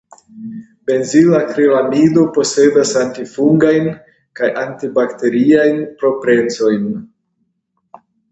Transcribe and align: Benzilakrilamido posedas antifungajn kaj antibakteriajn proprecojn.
Benzilakrilamido 0.89 2.23
posedas 2.37 2.93
antifungajn 3.01 3.91
kaj 4.41 4.49
antibakteriajn 4.63 5.79
proprecojn. 6.01 6.89